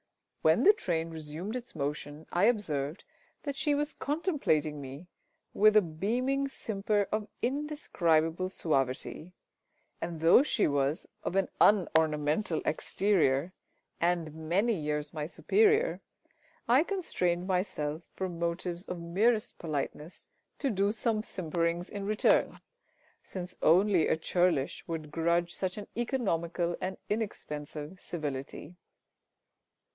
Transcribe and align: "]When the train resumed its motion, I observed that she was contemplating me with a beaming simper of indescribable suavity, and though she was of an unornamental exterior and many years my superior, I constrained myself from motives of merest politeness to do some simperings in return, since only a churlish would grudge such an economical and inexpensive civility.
"]When 0.41 0.63
the 0.63 0.73
train 0.73 1.11
resumed 1.11 1.55
its 1.55 1.75
motion, 1.75 2.25
I 2.31 2.45
observed 2.45 3.03
that 3.43 3.55
she 3.55 3.75
was 3.75 3.93
contemplating 3.93 4.81
me 4.81 5.05
with 5.53 5.75
a 5.77 5.83
beaming 5.83 6.47
simper 6.49 7.07
of 7.11 7.27
indescribable 7.43 8.49
suavity, 8.49 9.33
and 10.01 10.19
though 10.19 10.41
she 10.41 10.65
was 10.65 11.07
of 11.21 11.35
an 11.35 11.49
unornamental 11.61 12.63
exterior 12.65 13.53
and 13.99 14.33
many 14.33 14.73
years 14.73 15.13
my 15.13 15.27
superior, 15.27 16.01
I 16.67 16.81
constrained 16.81 17.45
myself 17.45 18.01
from 18.15 18.39
motives 18.39 18.85
of 18.85 18.99
merest 18.99 19.59
politeness 19.59 20.27
to 20.57 20.71
do 20.71 20.91
some 20.91 21.21
simperings 21.21 21.87
in 21.87 22.07
return, 22.07 22.59
since 23.21 23.55
only 23.61 24.07
a 24.07 24.17
churlish 24.17 24.83
would 24.87 25.11
grudge 25.11 25.53
such 25.53 25.77
an 25.77 25.85
economical 25.95 26.75
and 26.81 26.97
inexpensive 27.07 27.99
civility. 27.99 28.75